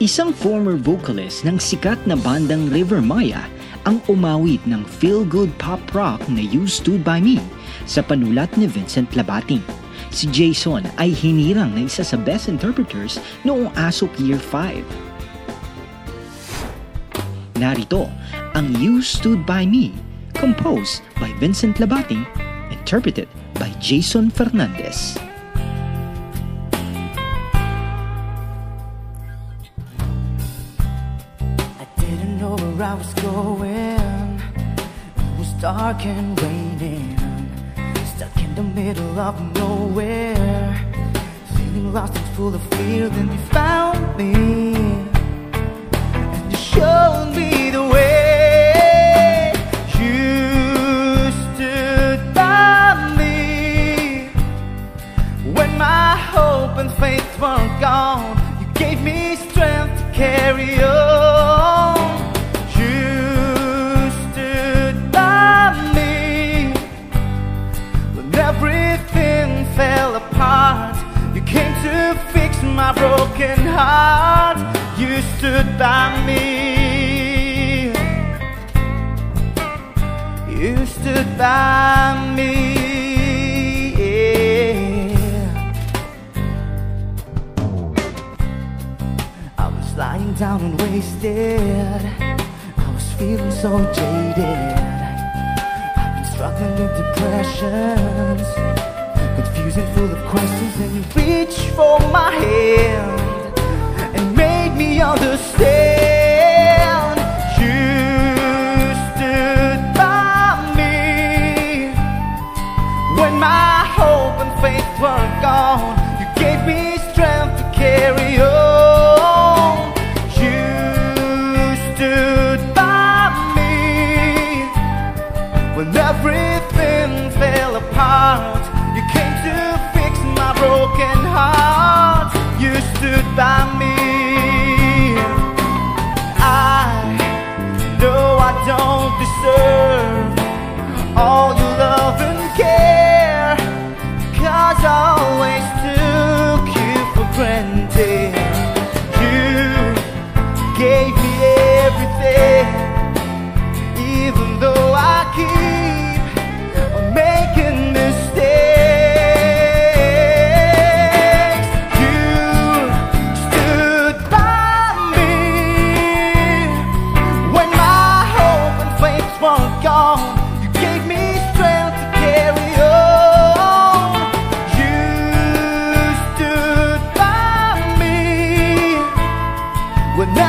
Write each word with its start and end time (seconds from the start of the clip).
Isang 0.00 0.32
former 0.32 0.80
vocalist 0.80 1.44
ng 1.44 1.60
sikat 1.60 2.00
na 2.08 2.16
bandang 2.16 2.72
River 2.72 3.04
Maya 3.04 3.44
ang 3.84 4.00
umawit 4.08 4.64
ng 4.64 4.80
feel-good 4.80 5.52
pop 5.60 5.76
rock 5.92 6.24
na 6.32 6.40
You 6.40 6.64
Stood 6.64 7.04
By 7.04 7.20
Me 7.20 7.36
sa 7.84 8.00
panulat 8.00 8.48
ni 8.56 8.64
Vincent 8.64 9.12
Labating. 9.12 9.60
Si 10.08 10.24
Jason 10.32 10.88
ay 10.96 11.12
hinirang 11.12 11.76
na 11.76 11.84
isa 11.84 12.00
sa 12.00 12.16
best 12.16 12.48
interpreters 12.48 13.20
noong 13.44 13.68
ASOP 13.76 14.08
Year 14.16 14.40
5. 14.40 14.80
Narito 17.60 18.08
ang 18.56 18.72
You 18.80 19.04
Stood 19.04 19.44
By 19.44 19.68
Me, 19.68 19.92
composed 20.32 21.04
by 21.20 21.28
Vincent 21.36 21.76
Labating, 21.76 22.24
interpreted 22.72 23.28
by 23.60 23.68
Jason 23.84 24.32
Fernandez. 24.32 25.20
Where 32.80 32.88
I 32.88 32.94
was 32.94 33.12
going. 33.14 34.40
It 35.16 35.38
was 35.38 35.52
dark 35.60 36.06
and 36.06 36.40
raining. 36.40 37.18
Stuck 38.16 38.34
in 38.38 38.54
the 38.54 38.62
middle 38.62 39.18
of 39.18 39.34
nowhere. 39.54 40.74
Feeling 41.56 41.92
lost 41.92 42.16
and 42.16 42.26
full 42.36 42.54
of 42.54 42.62
fear. 42.74 43.08
Then 43.10 43.30
you 43.30 43.38
found 43.52 44.16
me. 44.16 44.74
And 46.34 46.52
you 46.52 46.56
showed 46.56 47.32
me 47.36 47.70
the 47.70 47.82
way. 47.82 49.52
You 50.00 51.30
stood 51.42 52.34
by 52.34 53.14
me. 53.18 54.30
When 55.52 55.76
my 55.76 56.16
hope 56.16 56.78
and 56.78 56.90
faith 56.92 57.30
were 57.40 57.68
gone, 57.78 58.38
you 58.60 58.66
gave 58.72 59.02
me 59.02 59.36
strength 59.36 59.98
to 60.00 60.12
carry 60.14 60.82
on. 60.82 60.99
Everything 68.52 69.64
fell 69.76 70.16
apart. 70.16 70.96
You 71.34 71.42
came 71.42 71.72
to 71.86 71.96
fix 72.34 72.52
my 72.62 72.92
broken 72.92 73.58
heart. 73.78 74.58
You 74.98 75.12
stood 75.34 75.68
by 75.78 76.06
me. 76.28 76.46
You 80.60 80.74
stood 80.96 81.28
by 81.38 82.34
me. 82.36 82.54
I 89.64 89.66
was 89.76 89.88
lying 89.96 90.34
down 90.34 90.60
and 90.66 90.74
wasted. 90.80 92.02
I 92.84 92.88
was 92.96 93.06
feeling 93.18 93.52
so 93.52 93.70
jaded. 93.92 94.99
Struggling 96.40 96.72
with 96.72 96.96
depressions, 96.96 98.48
confusing, 99.36 99.86
full 99.92 100.10
of 100.10 100.26
questions. 100.30 100.74
And 100.80 100.94
you 100.94 101.02
reached 101.14 101.68
for 101.76 102.00
my 102.08 102.30
hand 102.30 103.58
and 104.16 104.34
made 104.34 104.74
me 104.74 105.02
understand. 105.02 105.89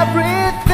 everything 0.00 0.69